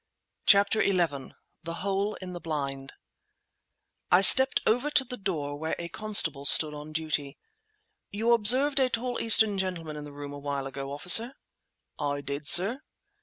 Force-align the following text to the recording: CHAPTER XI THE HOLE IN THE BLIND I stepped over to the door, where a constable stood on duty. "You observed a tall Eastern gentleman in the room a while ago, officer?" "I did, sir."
CHAPTER 0.47 0.83
XI 0.83 0.95
THE 1.63 1.73
HOLE 1.75 2.15
IN 2.15 2.33
THE 2.33 2.39
BLIND 2.39 2.93
I 4.09 4.21
stepped 4.21 4.59
over 4.65 4.89
to 4.89 5.03
the 5.03 5.15
door, 5.15 5.55
where 5.59 5.75
a 5.77 5.89
constable 5.89 6.45
stood 6.45 6.73
on 6.73 6.91
duty. 6.91 7.37
"You 8.09 8.31
observed 8.33 8.79
a 8.79 8.89
tall 8.89 9.21
Eastern 9.21 9.59
gentleman 9.59 9.97
in 9.97 10.03
the 10.03 10.11
room 10.11 10.33
a 10.33 10.39
while 10.39 10.65
ago, 10.65 10.91
officer?" 10.91 11.35
"I 11.99 12.21
did, 12.21 12.47
sir." 12.49 12.81